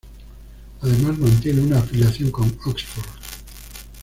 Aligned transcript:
Además 0.81 1.19
mantiene 1.19 1.61
una 1.61 1.77
afiliación 1.77 2.31
con 2.31 2.51
Oxford. 2.65 3.05